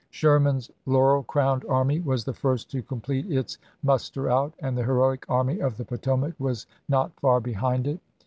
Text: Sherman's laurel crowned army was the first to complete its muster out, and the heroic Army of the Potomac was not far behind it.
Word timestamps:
Sherman's 0.09 0.71
laurel 0.87 1.21
crowned 1.21 1.63
army 1.69 1.99
was 1.99 2.25
the 2.25 2.33
first 2.33 2.71
to 2.71 2.81
complete 2.81 3.31
its 3.31 3.59
muster 3.83 4.31
out, 4.31 4.51
and 4.57 4.75
the 4.75 4.81
heroic 4.83 5.27
Army 5.29 5.59
of 5.59 5.77
the 5.77 5.85
Potomac 5.85 6.33
was 6.39 6.65
not 6.89 7.11
far 7.19 7.39
behind 7.39 7.85
it. 7.85 7.99